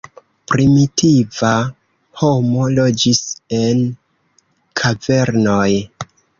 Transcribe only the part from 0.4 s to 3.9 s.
Primitiva homo loĝis en